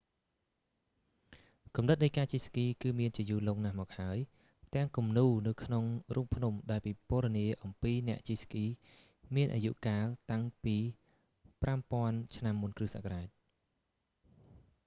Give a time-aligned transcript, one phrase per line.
[1.75, 4.17] គំនិតនៃការជិះស្គីគឺមានជាយូរលង់ណាស់មកហើយ
[4.67, 5.83] ផ្ទាំងគំនូរនៅក្នុង
[6.15, 8.65] រូងភ្នំដែលពិពណ៌នាអំពីអ្នកជិះស្គី
[9.35, 10.77] មានអាយុកាលតាំងពី
[11.63, 13.27] 5000 ឆ្នាំមុនគ្រឹះសករាជ